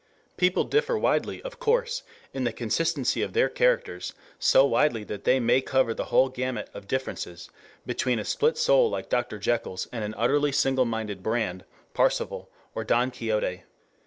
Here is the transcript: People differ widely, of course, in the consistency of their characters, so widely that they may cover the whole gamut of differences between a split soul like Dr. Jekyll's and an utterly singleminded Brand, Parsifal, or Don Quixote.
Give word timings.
People 0.35 0.63
differ 0.63 0.97
widely, 0.97 1.43
of 1.43 1.59
course, 1.59 2.01
in 2.33 2.43
the 2.43 2.51
consistency 2.51 3.21
of 3.21 3.33
their 3.33 3.47
characters, 3.49 4.13
so 4.39 4.65
widely 4.65 5.03
that 5.03 5.25
they 5.25 5.39
may 5.39 5.61
cover 5.61 5.93
the 5.93 6.05
whole 6.05 6.27
gamut 6.27 6.71
of 6.73 6.87
differences 6.87 7.51
between 7.85 8.17
a 8.17 8.25
split 8.25 8.57
soul 8.57 8.89
like 8.89 9.09
Dr. 9.09 9.37
Jekyll's 9.37 9.87
and 9.91 10.03
an 10.03 10.15
utterly 10.17 10.49
singleminded 10.51 11.21
Brand, 11.21 11.65
Parsifal, 11.93 12.49
or 12.73 12.83
Don 12.83 13.11
Quixote. 13.11 13.61